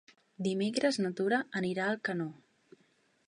[0.45, 2.29] Dimecres na Tura anirà a Alcanó.